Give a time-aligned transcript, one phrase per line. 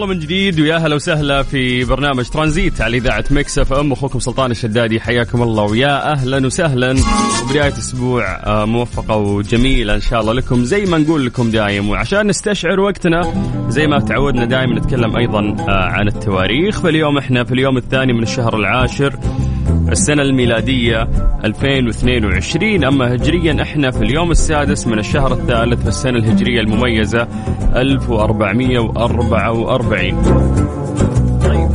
[0.00, 3.92] الله من جديد ويا هلا وسهلا في برنامج ترانزيت على إذاعة Mix FM.
[3.92, 6.96] أخوكم سلطان الشدادي حياكم الله ويا أهلا وسهلا.
[7.44, 11.88] وبداية أسبوع آه، موفقه وجميله إن شاء الله لكم زي ما نقول لكم دايم.
[11.90, 13.34] وعشان نستشعر وقتنا
[13.68, 16.80] زي ما تعودنا دائما نتكلم أيضا آه، عن التواريخ.
[16.80, 19.16] فاليوم إحنا في اليوم الثاني من الشهر العاشر
[19.92, 21.08] السنة الميلادية
[21.44, 27.28] 2022 أما هجريا إحنا في اليوم السادس من الشهر الثالث في السنة الهجرية المميزة
[27.76, 30.22] 1444
[31.44, 31.68] طيب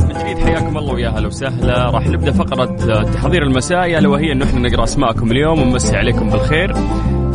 [0.44, 1.90] حياكم الله ويا هلا وسهلا.
[1.90, 6.30] راح نبدأ فقرة آه، تحضير المساء الا وهي انه إحنا نقرأ أسماءكم اليوم ونمسي عليكم
[6.30, 6.74] بالخير.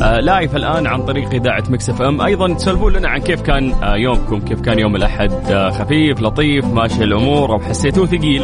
[0.01, 2.21] آه live الآن عن طريق إذاعة Mix FM.
[2.21, 6.65] أيضا تسولفون لنا عن كيف كان آه يومكم كيف كان يوم الأحد آه خفيف لطيف
[6.65, 8.43] ماشي الأمور أو حسيتوه ثقيل.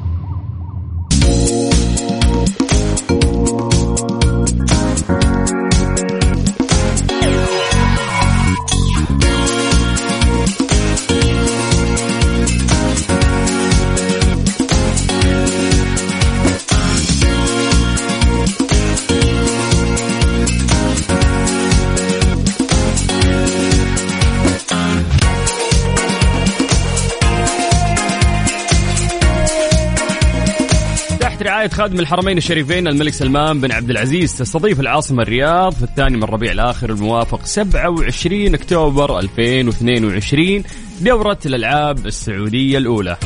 [31.61, 36.23] رعاية خادم الحرمين الشريفين الملك سلمان بن عبد العزيز تستضيف العاصمة الرياض في الثاني من
[36.23, 40.63] ربيع الآخر الموافق 27 أكتوبر 2022
[41.01, 43.17] دورة الألعاب السعودية الأولى.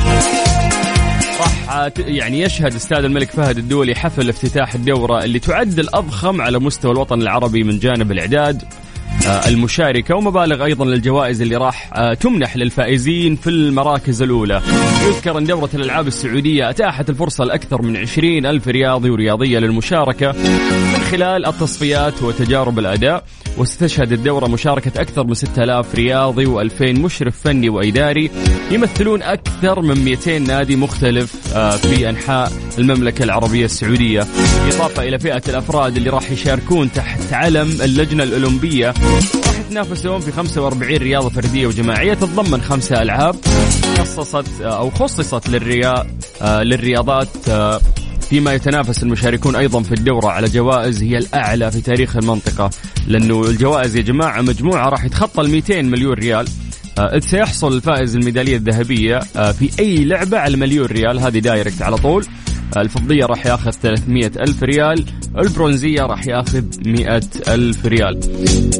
[1.39, 6.91] راح يعني يشهد استاد الملك فهد الدولي حفل افتتاح الدورة اللي تعد الأضخم على مستوى
[6.91, 8.63] الوطن العربي من جانب الإعداد.
[9.25, 14.61] المشاركة ومبالغ أيضا للجوائز اللي راح آه، تمنح للفائزين في المراكز الأولى.
[15.07, 20.31] يذكر أن دورة الألعاب السعودية أتاحت الفرصة لأكثر من 20 ألف رياضي ورياضية للمشاركة
[20.93, 23.23] من خلال التصفيات وتجارب الأداء.
[23.57, 28.31] وستشهد الدورة مشاركة أكثر من 6000 رياضي و2000 مشرف فني وإداري
[28.71, 34.27] يمثلون أكثر من 200 نادي مختلف آه، في أنحاء المملكة العربية السعودية
[34.67, 38.87] إضافة إلى فئة الأفراد اللي راح يشاركون تحت علم اللجنة الأولمبية.
[39.45, 43.35] راح يتنافسون في 45 رياضة فردية وجماعية تتضمن خمسة ألعاب.
[43.99, 45.93] خصصت أو خصصت للريا
[46.41, 47.81] آه، للرياضات آه،
[48.29, 52.69] فيما يتنافس المشاركون أيضا في الدورة على جوائز هي الأعلى في تاريخ المنطقة.
[53.07, 56.47] لأنه الجوائز يا جماعة مجموعة راح يتخطى ال 200 مليون ريال.
[56.97, 61.19] آه، سيحصل الفائز الميدالية الذهبية آه، في أي لعبة على مليون ريال.
[61.19, 62.25] هذه direct على طول.
[62.25, 65.05] آه، الفضية راح ياخذ 300 ألف ريال
[65.37, 68.21] البرونزية راح ياخذ 100 ألف ريال.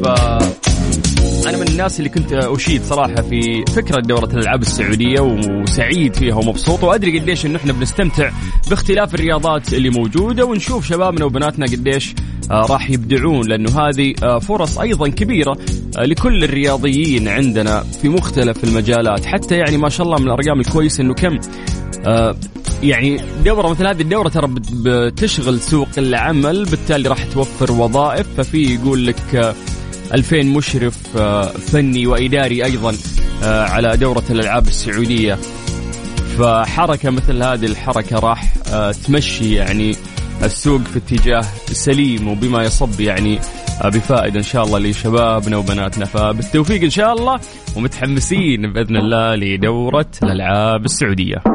[0.04, 0.08] ف
[1.48, 6.84] أنا من الناس اللي كنت أشيد صراحة في فكرة دورة الألعاب السعودية وسعيد فيها ومبسوط
[6.84, 8.32] وأدري قديش انه إحنا بنستمتع
[8.70, 12.16] باختلاف الرياضات اللي موجودة ونشوف شبابنا وبناتنا قديش
[12.52, 15.58] آه، راح يبدعون لأنه هذه آه، فرص أيضا كبيرة
[15.98, 19.26] آه، لكل الرياضيين عندنا في مختلف المجالات.
[19.26, 21.40] حتى يعني ما شاء الله من الأرقام الكويسة إنه كم
[22.90, 28.74] يعني دورة مثل هذه الدورة ترى بت- بتشغل سوق العمل بالتالي راح توفر وظائف ففي
[28.76, 29.56] يقول لك آه،
[30.14, 32.96] 2000 مشرف آه، فني وإداري أيضا
[33.44, 35.38] آه، على دورة الألعاب السعودية.
[36.40, 39.96] فحركة مثل هذه الحركة راح آه، تمشي يعني
[40.44, 41.42] السوق في اتجاه
[41.72, 43.40] سليم وبما يصب يعني
[43.82, 46.06] آه، بفائدة إن شاء الله لشبابنا وبناتنا.
[46.06, 47.40] فبالتوفيق إن شاء الله
[47.76, 51.55] ومتحمسين بإذن الله لدورة الألعاب السعودية.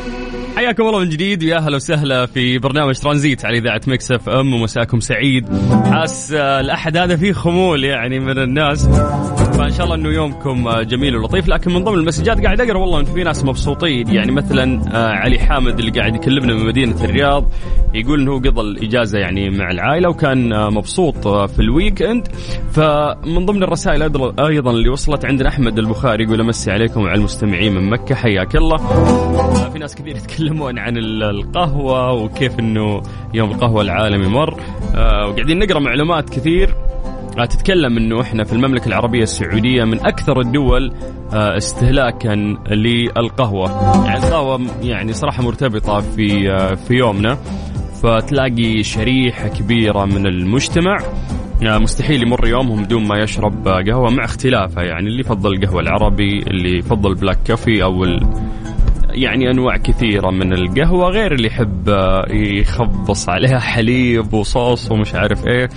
[0.61, 1.43] حياكم الله من جديد.
[1.43, 5.45] ويا هلا وسهلا في برنامج ترانزيت على إذاعة Mix FM ومساكم سعيد.
[5.85, 8.87] حاس آه، الأحد هذا فيه خمول يعني من الناس.
[9.57, 11.47] فإن شاء الله إنه يومكم آه، جميل ولطيف.
[11.47, 14.13] لكن من ضمن المسجات قاعد أقرأ والله انه في ناس مبسوطين.
[14.13, 17.51] يعني مثلا آه، علي حامد اللي قاعد يكلمنا من مدينة الرياض
[17.93, 22.27] يقول إنه قضى الإجازة يعني مع العائلة وكان مبسوط في ال weekend
[22.71, 24.01] فمن ضمن الرسائل
[24.39, 28.15] أيضا اللي وصلت عندنا أحمد البخاري يقول أمسي عليكم وعلى المستمعين من مكة.
[28.15, 28.77] حياك الله.
[29.71, 30.17] في ناس كثير
[30.51, 33.01] يتكلمون عن ال- القهوة وكيف إنه
[33.33, 34.59] يوم القهوة العالمي مر
[34.95, 36.75] آه، وقاعدين نقرأ معلومات كثير.
[37.39, 40.93] آه، تتكلم إنه إحنا في المملكة العربية السعودية من أكثر الدول
[41.33, 42.35] آه، استهلاكا
[42.71, 43.71] للقهوة.
[44.07, 46.27] يعني القهوة يعني صراحة مرتبطة في
[46.75, 47.37] في يومنا.
[48.03, 50.97] فتلاقي شريحة كبيرة من المجتمع.
[51.63, 56.77] مستحيل يمر يومهم بدون ما يشرب قهوة مع اختلافها يعني اللي يفضل القهوة العربي اللي
[56.77, 58.03] يفضل بلاك كافي أو
[59.13, 61.89] يعني أنواع كثيرة من القهوة غير اللي يحب
[62.33, 65.67] يخبص عليها حليب وصوص ومش عارف إيه.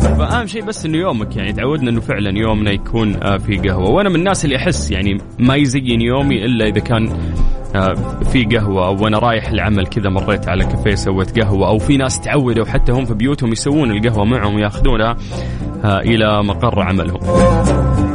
[0.00, 3.90] فأهم شيء بس إنه يومك يعني تعودنا إنه فعلا يومنا يكون في قهوة.
[3.90, 7.08] وأنا من الناس اللي أحس يعني ما يزين يومي إلا إذا كان
[8.32, 12.20] في قهوة أو وأنا رايح العمل كذا مريت على كافيه سويت قهوة أو في ناس
[12.20, 15.16] تعودوا حتى هم في بيوتهم يسوون القهوة معهم وياخذونها
[15.84, 17.20] إلى مقر عملهم.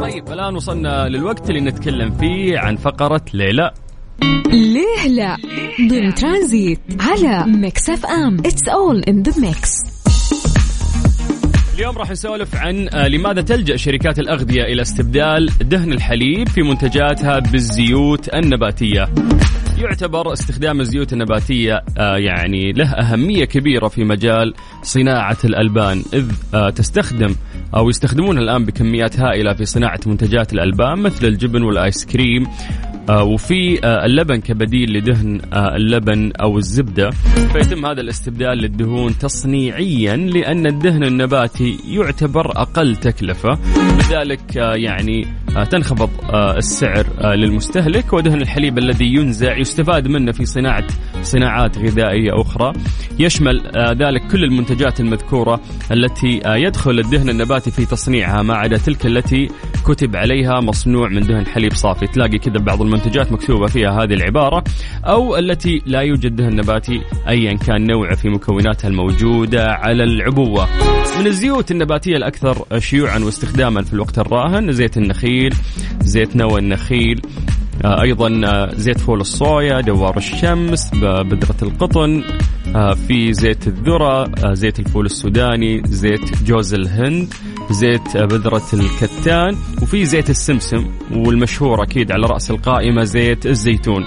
[0.00, 3.70] طيب الآن وصلنا للوقت اللي نتكلم فيه عن فقرة ليلى.
[4.52, 5.36] ليه لا؟
[5.88, 8.38] ضمن ترانزيت على Mix FM.
[8.38, 9.70] It's all in the mix
[11.74, 18.34] اليوم راح نسولف عن لماذا تلجأ شركات الأغذية إلى استبدال دهن الحليب في منتجاتها بالزيوت
[18.34, 19.08] النباتية.
[19.80, 26.30] يعتبر استخدام الزيوت النباتية يعني له أهمية كبيرة في مجال صناعة الألبان إذ
[26.70, 27.34] تستخدم
[27.76, 32.46] أو يستخدمون الآن بكميات هائلة في صناعة منتجات الألبان مثل الجبن والآيس كريم
[33.10, 37.10] آه، وفي آه، اللبن كبديل لدهن آه، اللبن أو الزبدة.
[37.52, 43.58] فيتم هذا الاستبدال للدهون تصنيعيا لأن الدهن النباتي يعتبر أقل تكلفة.
[43.98, 45.26] لذلك يعني
[45.70, 50.86] تنخفض السعر للمستهلك ودهن الحليب الذي ينزع يستفاد منه في صناعة
[51.22, 52.72] صناعات غذائية أخرى.
[53.18, 55.60] يشمل ذلك كل المنتجات المذكورة
[55.92, 59.48] التي يدخل الدهن النباتي في تصنيعها ما عدا تلك التي
[59.86, 62.06] كتب عليها مصنوع من دهن حليب صافي.
[62.06, 64.64] تلاقي كذا بعض المنتجات مكتوبة فيها هذه العبارة
[65.04, 70.68] أو التي لا يوجد دهن نباتي أيا كان نوعه في مكوناتها الموجودة على العبوة.
[71.20, 75.54] من الزيوت النباتية الأكثر شيوعا واستخداما في الوقت الراهن زيت النخيل
[76.00, 77.49] زيت نوى النخيل آه،
[77.84, 82.22] أيضا آه، زيت فول الصويا دوار الشمس بذرة القطن
[82.76, 87.34] آه، في زيت الذرة زيت الفول السوداني زيت جوز الهند
[87.70, 94.06] زيت بذرة الكتان وفي زيت السمسم والمشهور أكيد على رأس القائمة زيت الزيتون.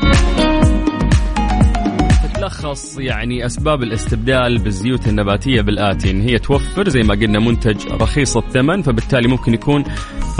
[2.54, 8.38] تلخص يعني أسباب الاستبدال بالزيوت النباتية بالاتي ان هي توفر زي ما قلنا منتج رخيص
[8.38, 9.84] الثمن فبالتالي ممكن يكون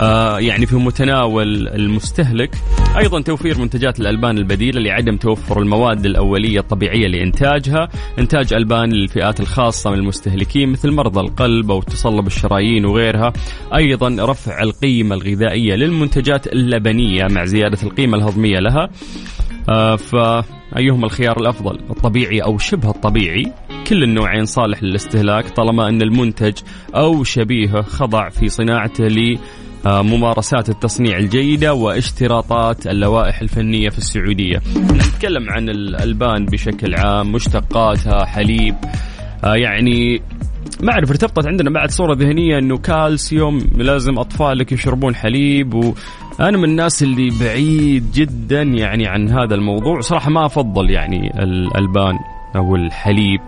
[0.00, 2.50] آه يعني في متناول المستهلك.
[2.98, 7.88] أيضا توفير منتجات الألبان البديلة لعدم توفر المواد الأولية الطبيعية لإنتاجها.
[8.18, 13.32] إنتاج ألبان للفئات الخاصة من المستهلكين مثل مرضى القلب أو تصلب الشرايين وغيرها.
[13.74, 18.90] أيضا رفع القيمة الغذائية للمنتجات اللبنية مع زيادة القيمة الهضمية لها.
[19.68, 19.96] آه
[20.74, 23.52] فأيهما الخيار الأفضل؟ الطبيعي أو شبه الطبيعي؟
[23.86, 26.52] كل النوعين صالح للاستهلاك طالما أن المنتج
[26.94, 29.04] أو شبيهه خضع في صناعته
[29.86, 34.62] ممارسات التصنيع الجيدة واشتراطات اللوائح الفنية في السعودية.
[34.76, 38.74] نتكلم عن الألبان بشكل عام مشتقاتها حليب
[39.44, 40.22] آه، يعني
[40.84, 46.64] ما أعرف ارتبطت عندنا بعد صورة ذهنية إنه كالسيوم لازم أطفالك يشربون حليب وأنا من
[46.64, 50.00] الناس اللي بعيد جدا يعني عن هذا الموضوع.
[50.00, 52.18] صراحة ما أفضل يعني الألبان
[52.56, 53.40] أو الحليب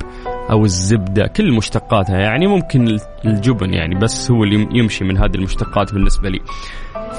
[0.50, 5.94] أو الزبدة كل مشتقاتها يعني ممكن الجبن يعني بس هو اللي يمشي من هذه المشتقات
[5.94, 6.40] بالنسبة لي.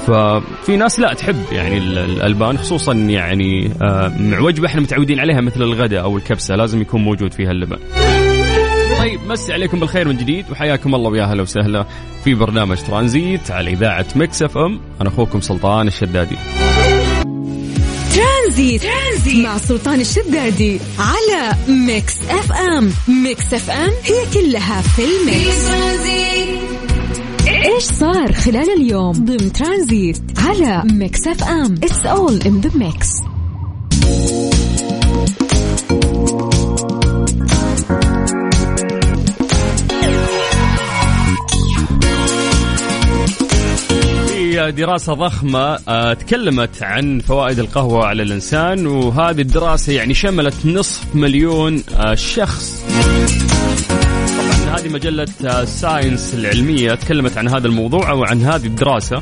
[0.08, 5.62] ففي ناس لا تحب يعني الألبان خصوصا يعني آه، مع وجبة إحنا متعودين عليها مثل
[5.62, 7.78] الغداء أو الكبسة لازم يكون موجود فيها اللبن.
[9.00, 11.86] طيب مسي عليكم بالخير من جديد وحياكم الله ويا أهلا وسهلا
[12.24, 14.80] في برنامج ترانزيت على إذاعة Mix FM.
[15.02, 16.36] أنا أخوكم سلطان الشدادي.
[18.16, 19.46] ترانزيت, ترانزيت.
[19.46, 22.92] مع سلطان الشدادي على Mix FM.
[23.24, 25.68] Mix FM هي كلها في ال mix.
[27.66, 31.76] إيش صار خلال اليوم؟ ضمن ترانزيت على Mix FM.
[31.84, 33.10] It's all in the mix
[44.72, 51.84] دراسة ضخمة آه، تكلمت عن فوائد القهوة على الإنسان وهذه الدراسة يعني شملت نصف مليون
[51.96, 52.84] آه، شخص.
[54.38, 55.26] طبعا هذه مجلة
[55.66, 59.22] Science آه، العلمية تكلمت عن هذا الموضوع أو عن هذه الدراسة.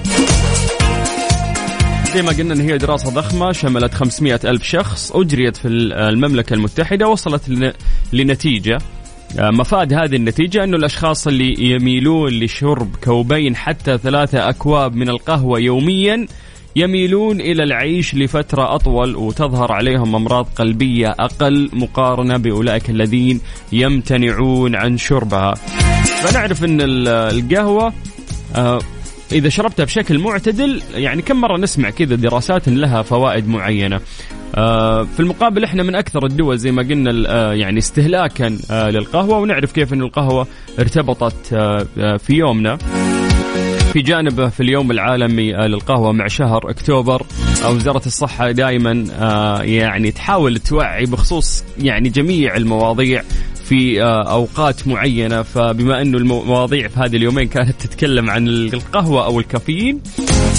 [2.14, 7.08] زي ما قلنا إن هي دراسة ضخمة شملت 500 ألف شخص أجريت في المملكة المتحدة
[7.08, 7.74] وصلت
[8.14, 8.76] لنتيجة.
[8.76, 8.95] آه،
[9.40, 16.28] مفاد هذه النتيجة أنه الأشخاص اللي يميلون لشرب كوبين حتى ثلاثة أكواب من القهوة يوميا
[16.76, 23.42] يميلون إلى العيش لفترة أطول وتظهر عليهم أمراض قلبية أقل مقارنة بأولئك الذين
[23.72, 25.54] يمتنعون عن شربها.
[26.24, 27.94] فنعرف أن القهوة
[28.56, 28.80] آه،
[29.32, 34.02] إذا شربتها بشكل معتدل يعني كم مرة نسمع كذا دراسات لها فوائد معينة؟ آه،
[34.56, 39.72] في المقابل إحنا من أكثر الدول زي ما قلنا آه، يعني استهلاكا آه، للقهوة ونعرف
[39.72, 40.48] كيف إن القهوة
[40.80, 41.48] ارتبطت
[41.96, 42.78] في يومنا.
[43.94, 47.22] في جانبه في اليوم العالمي للقهوة مع شهر أكتوبر
[47.70, 48.92] وزارة الصحة دائما
[49.64, 53.24] يعني تحاول توعي بخصوص يعني جميع المواضيع
[53.66, 55.42] في أوقات معينة.
[55.42, 60.02] فبما انه المواضيع في هذه اليومين كانت تتكلم عن القهوة أو الكافيين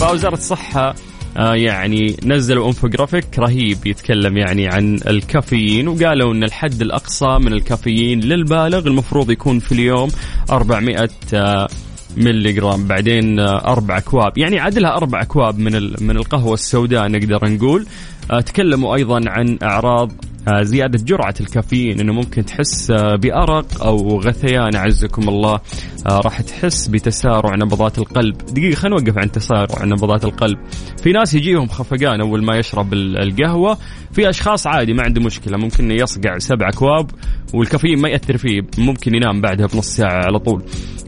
[0.01, 0.95] فوزارة الصحة آه
[1.37, 8.87] يعني نزلوا انفوجرافيك رهيب يتكلم يعني عن الكافيين وقالوا إن الحد الأقصى من الكافيين للبالغ
[8.87, 10.09] المفروض يكون في اليوم
[10.51, 11.69] 400 آه
[12.17, 14.39] ملي جرام بعدين آه أربع أكواب.
[14.39, 17.87] يعني عدلها أربع أكواب من من القهوة السوداء نقدر نقول.
[18.31, 20.13] آه تكلموا أيضا عن أعراض
[20.49, 25.61] آه، زيادة جرعة الكافيين إنه ممكن تحس آه، بأرق أو غثيان أعزكم الله.
[26.07, 28.37] آه، راح تحس بتسارع نبضات القلب.
[28.37, 30.59] دقيقة خلينا نوقف عن تسارع نبضات القلب.
[31.03, 33.79] في ناس يجيهم خفقان أول ما يشرب القهوة.
[34.13, 37.11] في أشخاص عادي ما عنده مشكلة ممكن يصقع سبع اكواب
[37.55, 40.63] والكافيين ما يأثر فيه ممكن ينام بعدها بنص ساعة على طول.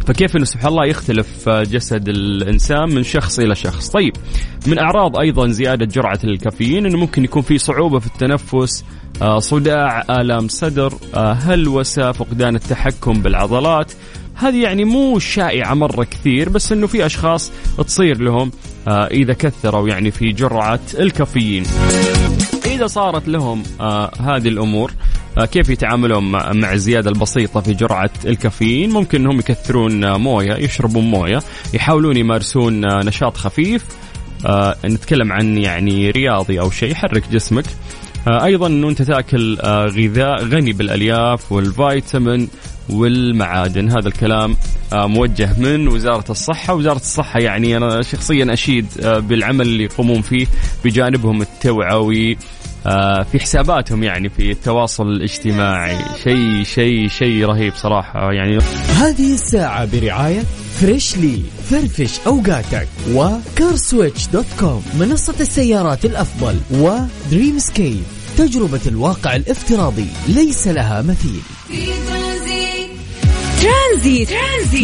[0.07, 3.89] فكيف إنه سبحان الله يختلف جسد الإنسان من شخص إلى شخص.
[3.89, 4.13] طيب
[4.67, 8.85] من أعراض أيضا زيادة جرعة الكافيين إنه ممكن يكون في صعوبة في التنفس
[9.23, 13.93] آه، صداع آلام صدر آه، هلوسة فقدان التحكم بالعضلات.
[14.35, 17.53] هذه يعني مو شائعة مرة كثير بس إنه في أشخاص
[17.87, 18.51] تصير لهم
[18.89, 21.65] آه، إذا كثروا يعني في جرعة الكافيين.
[22.67, 23.63] إذا صارت لهم
[24.21, 24.93] هذه الأمور
[25.45, 31.43] كيف يتعاملون مع الزيادة البسيطة في جرعة الكافيين؟ ممكن إنهم يكثرون موية يشربون موية
[31.75, 33.85] يحاولون يمارسون نشاط خفيف.
[34.85, 37.65] نتكلم عن يعني رياضي أو شيء يحرك جسمك.
[38.29, 42.49] آه، أيضا انه أنت تأكل آه، غذاء غني بالألياف والفيتامين
[42.89, 43.91] والمعادن.
[43.91, 44.57] هذا الكلام
[44.93, 46.75] آه، موجه من وزارة الصحة.
[46.75, 50.47] وزارة الصحة يعني أنا شخصيا أشيد بالعمل اللي يقومون فيه
[50.85, 52.39] بجانبهم التوعوي.
[53.33, 55.99] في حساباتهم يعني في التواصل الاجتماعي.
[56.25, 58.59] شيء شيء شيء رهيب صراحة يعني.
[58.97, 60.43] هذه الساعة برعاية
[60.81, 62.89] Freshly فرفش أوقاتك.
[63.13, 64.83] و CarSwitch dot com.
[65.01, 66.57] منصة السيارات الأفضل.
[66.71, 68.03] و Dreamscape
[68.39, 70.07] تجربة الواقع الافتراضي.
[70.29, 72.18] ليس لها مثيل.
[73.63, 74.29] ترانزيت.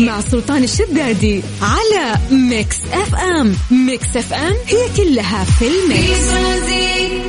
[0.07, 2.19] مع سلطان الشدادي على
[2.51, 3.55] Mix FM.
[3.87, 6.35] Mix FM هي كلها في ال mix.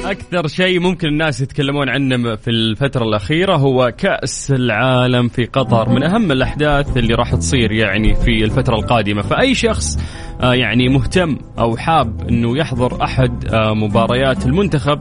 [0.05, 5.89] أكثر شيء ممكن الناس يتكلمون عنه في الفترة الأخيرة هو كأس العالم في قطر.
[5.89, 9.21] من أهم الأحداث اللي راح تصير يعني في الفترة القادمة.
[9.21, 9.97] فأي شخص
[10.43, 14.99] يعني مهتم أو حاب إنه يحضر أحد آه، مباريات المنتخب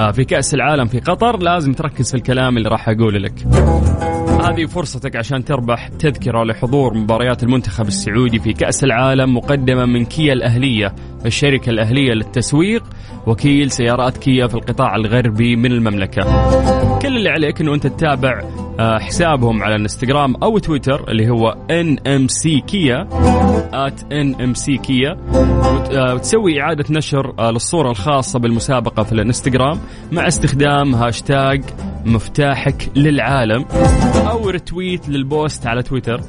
[0.00, 1.42] آه، في كأس العالم في قطر.
[1.42, 3.46] لازم تركز في الكلام اللي راح أقوله لك.
[4.44, 10.32] هذه فرصتك عشان تربح تذكرة لحضور مباريات المنتخب السعودي في كأس العالم مقدمة من كيا
[10.32, 10.94] الأهلية
[11.26, 12.84] الشركة الأهلية للتسويق
[13.26, 16.22] وكيل سيارات كيا في القطاع الغربي من المملكة.
[16.98, 18.42] كل اللي عليك أنه أنت تتابع
[18.80, 23.08] آه، حسابهم على الإنستغرام أو تويتر اللي هو NMC Kia
[23.88, 25.16] at NMC Kia
[26.14, 29.80] وتسوي إعادة نشر آه، للصورة الخاصة بالمسابقة في الانستغرام
[30.12, 31.64] مع استخدام هاشتاج
[32.04, 33.64] مفتاحك للعالم
[34.30, 36.20] أو retweet لل post على تويتر.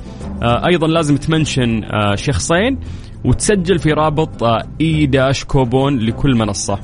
[0.44, 2.80] آه، أيضا لازم تمنشن آه، شخصين
[3.26, 6.80] وتسجل في رابط اي آه، داش كوبون لكل منصة.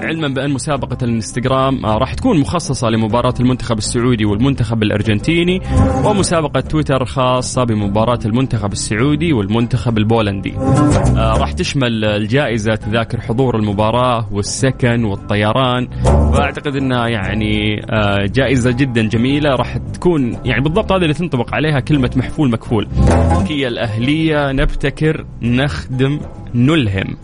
[0.00, 5.62] علما بأن مسابقة الانستغرام راح تكون مخصصة لمباراة المنتخب السعودي والمنتخب الأرجنتيني
[6.04, 10.54] ومسابقة تويتر خاصة بمباراة المنتخب السعودي والمنتخب البولندي.
[11.16, 15.88] راح تشمل الجائزة تذاكر حضور المباراة والسكن والطيران.
[16.06, 17.80] وأعتقد إنها يعني
[18.24, 22.88] جائزة جدا جميلة راح تكون يعني بالضبط هذه اللي تنطبق عليها كلمة محفول مكفول.
[23.48, 26.20] هي الأهلية نبتكر نخدم
[26.54, 27.16] نلهم.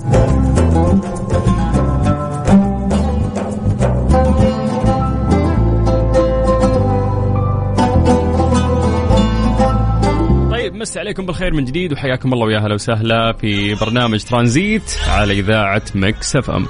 [10.82, 15.82] مسي عليكم بالخير من جديد وحياكم الله ويا هلا وسهلا في برنامج ترانزيت على إذاعة
[15.94, 16.66] Mix FM.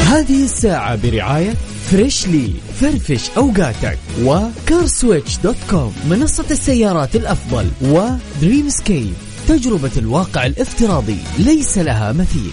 [0.00, 1.54] هذه الساعة برعاية
[1.90, 9.14] Freshly فرفش أوقاتك و CarSwitch dot com منصة السيارات الأفضل و Dreamscape
[9.48, 12.52] تجربة الواقع الافتراضي ليس لها مثيل.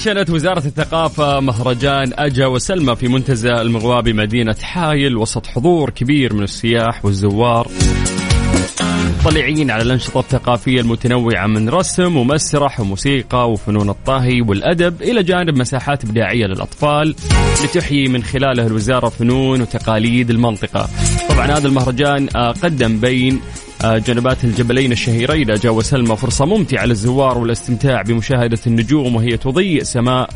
[0.00, 6.42] دشنت وزارة الثقافة مهرجان أجا وسلمى في منتزه المغوابي مدينة حايل وسط حضور كبير من
[6.42, 7.68] السياح والزوار.
[9.20, 16.04] مطلعين على الأنشطة الثقافية المتنوعة من رسم ومسرح وموسيقى وفنون الطهي والأدب إلى جانب مساحات
[16.04, 17.14] إبداعية للأطفال
[17.64, 20.88] لتحيي من خلالها الوزارة فنون وتقاليد المنطقة.
[21.28, 23.40] طبعا هذا المهرجان آه، قدم بين
[23.84, 30.30] جنبات الجبلين الشهيرين أجا وسلمى فرصة ممتعة للزوار والاستمتاع بمشاهدة النجوم وهي تضيء سماء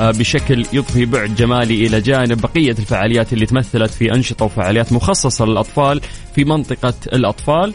[0.00, 5.46] آه، بشكل يضفي بعد جمالي إلى جانب بقية الفعاليات اللي تمثلت في أنشطة وفعاليات مخصصة
[5.46, 6.00] للأطفال
[6.34, 7.74] في منطقة الأطفال.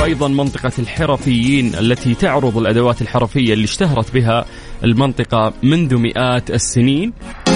[0.00, 4.44] وأيضا منطقة الحرفيين التي تعرض الأدوات الحرفية اللي اشتهرت بها
[4.84, 7.12] المنطقة منذ مئات السنين.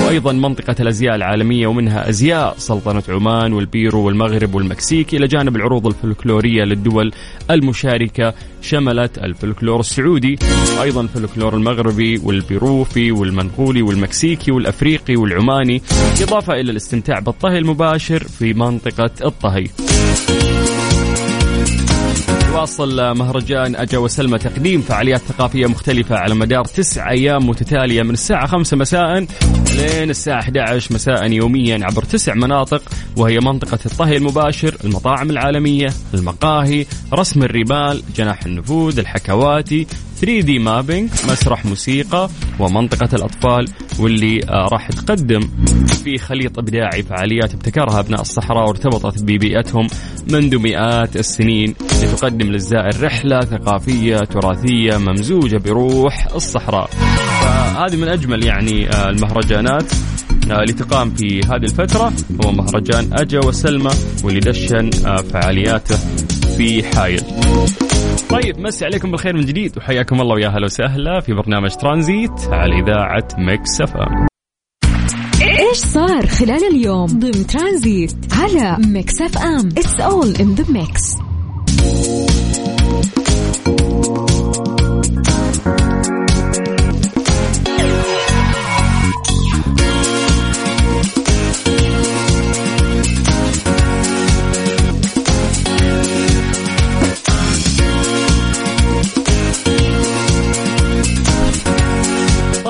[0.07, 6.64] وأيضا منطقة الأزياء العالمية ومنها أزياء سلطنة عمان والبيرو والمغرب والمكسيك إلى جانب العروض الفلكلورية
[6.64, 7.12] للدول
[7.50, 10.38] المشاركة شملت الفلكلور السعودي
[10.78, 15.83] وأيضا الفلكلور المغربي والبيروفي والمنغولي والمكسيكي والأفريقي والعماني
[16.23, 19.66] إضافة إلى الاستمتاع بالطهي المباشر في منطقة الطهي.
[22.54, 28.47] واصل مهرجان أجا وسلمى تقديم فعاليات ثقافية مختلفة على مدار تسع أيام متتالية من الساعة
[28.47, 29.26] 5 مساء
[29.76, 32.83] لين الساعة 11 مساء يوميا عبر تسع مناطق.
[33.21, 39.87] وهي منطقة الطهي المباشر المطاعم العالمية المقاهي رسم الرمال جناح النفوذ الحكواتي
[40.21, 45.41] 3 دي مابينج مسرح موسيقى ومنطقة الأطفال واللي آه، راح تقدم
[46.05, 49.87] في خليط إبداعي فعاليات ابتكرها أبناء الصحراء وارتبطت ببيئتهم
[50.31, 56.91] منذ مئات السنين لتقدم للزائر رحلة ثقافية تراثية ممزوجة بروح الصحراء.
[57.41, 59.93] فهذه من أجمل يعني آه، المهرجانات.
[60.52, 62.12] اللي تقام في هذه الفترة.
[62.45, 63.90] هو مهرجان أجا وسلمى
[64.25, 64.90] واللي دشن
[65.33, 65.97] فعالياته
[66.57, 67.23] في حايل
[68.30, 72.83] طيب مسي عليكم بالخير من جديد وحياكم الله ويا هلا وسهلا في برنامج ترانزيت على
[72.83, 74.27] إذاعة Mix FM.
[75.43, 81.17] إيش صار خلال اليوم ضمن ترانزيت على Mix FM؟ It's all in the mix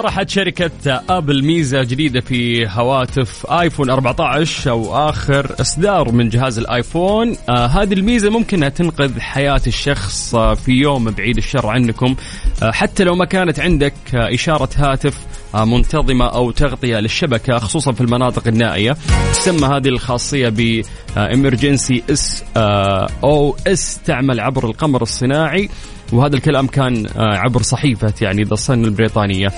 [0.01, 0.71] طرحت شركة
[1.09, 7.37] ابل ميزة جديدة في هواتف ايفون 14 أو آخر إصدار من جهاز الآيفون.
[7.49, 12.17] آه هذه الميزة ممكن تنقذ حياة الشخص آه في يوم بعيد الشر عنكم.
[12.63, 15.19] آه حتى لو ما كانت عندك آه إشارة هاتف
[15.55, 18.97] آه منتظمة أو تغطية للشبكة خصوصا في المناطق النائية.
[19.33, 20.83] تسمى هذه الخاصية ب
[21.17, 25.69] Emergency SOS تعمل عبر القمر الصناعي.
[26.13, 29.49] وهذا الكلام كان آه، عبر صحيفة يعني ذا صن البريطانية.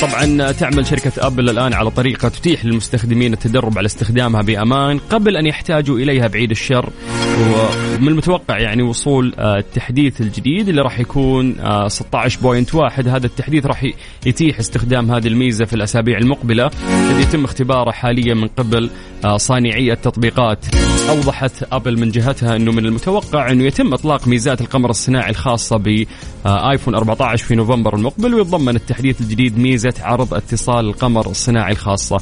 [0.00, 5.46] طبعا تعمل شركة أبل الآن على طريقة تتيح للمستخدمين التدرب على استخدامها بأمان قبل أن
[5.46, 6.90] يحتاجوا إليها بعيد الشر.
[7.38, 11.54] ومن المتوقع يعني وصول آه، التحديث الجديد اللي راح يكون
[11.88, 13.86] 16.1 آه، هذا التحديث راح
[14.26, 16.70] يتيح استخدام هذه الميزة في الأسابيع المقبلة
[17.10, 18.90] الذي يتم اختباره حاليا من قبل
[19.24, 20.66] آه، صانعي التطبيقات.
[21.08, 26.94] أوضحت أبل من جهتها أنه من المتوقع أنه يتم إطلاق ميزات القمر الصناعي الخاصة بآيفون
[26.94, 32.20] 14 في نوفمبر المقبل ويتضمن التحديث الجديد ميزة عرض اتصال القمر الصناعي الخاصة.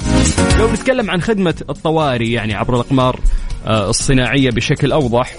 [0.58, 3.20] لو بنتكلم عن خدمة الطوارئ يعني عبر الأقمار
[3.66, 5.36] آه، الصناعية بشكل أوضح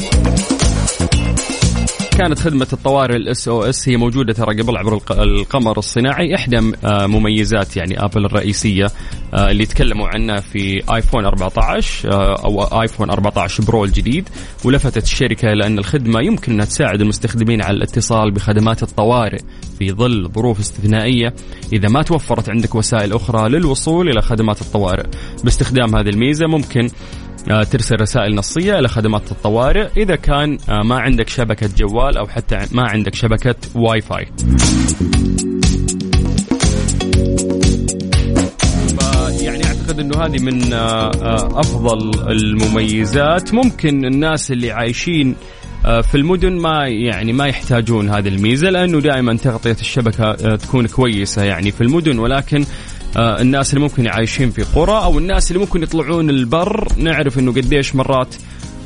[2.17, 6.35] كانت خدمة الطوارئ ال SOS هي موجودة ترى قبل عبر القمر الصناعي.
[6.35, 8.87] إحدى آه، مميزات يعني آبل الرئيسية
[9.33, 12.09] آه، اللي تكلموا عنها في آيفون 14
[12.45, 14.29] أو آيفون 14 برو الجديد.
[14.65, 19.39] ولفتت الشركة لأن الخدمة يمكن أنها تساعد المستخدمين على الاتصال بخدمات الطوارئ
[19.79, 21.33] في ظل ظروف استثنائية.
[21.73, 25.05] إذا ما توفرت عندك وسائل أخرى للوصول إلى خدمات الطوارئ
[25.43, 27.22] باستخدام هذه الميزة ممكن آه،
[27.71, 32.59] ترسل رسائل نصية إلى خدمات الطوارئ إذا كان آه، ما عندك شبكة جوال أو حتى
[32.71, 34.27] ما عندك شبكة واي فاي.
[39.41, 41.11] يعني أعتقد إنه هذه من آه،
[41.59, 43.53] أفضل المميزات.
[43.53, 45.35] ممكن الناس اللي عايشين
[45.83, 51.71] في المدن ما يعني ما يحتاجون هذه الميزة لأنه دائما تغطية الشبكة تكون كويسة يعني
[51.71, 52.19] في المدن.
[52.19, 52.65] ولكن آه،
[53.17, 57.95] الناس اللي ممكن عايشين في قرى أو الناس اللي ممكن يطلعون البر نعرف إنه قديش
[57.95, 58.35] مرات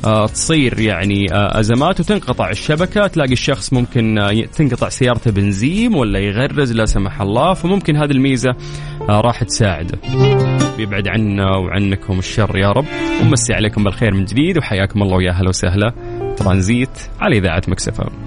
[0.04, 4.18] آه، تصير يعني آه، أزمات وتنقطع الشبكة تلاقي الشخص ممكن
[4.54, 8.54] تنقطع سيارته بنزيم ولا يغرز لا سمح الله فممكن هذه الميزة
[9.08, 9.98] راح تساعده.
[10.76, 12.84] بيبعد عنا وعنكم الشر يا رب.
[13.22, 15.92] ومسي عليكم بالخير من جديد وحياكم الله ويا أهلا وسهلا.
[16.36, 18.10] ترانزيت على إذاعة مكسفة.